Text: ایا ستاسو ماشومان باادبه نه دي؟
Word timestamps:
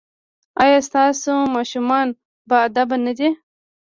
ایا 0.63 0.79
ستاسو 0.87 1.33
ماشومان 1.55 2.07
باادبه 2.49 2.97
نه 3.05 3.13
دي؟ 3.17 3.29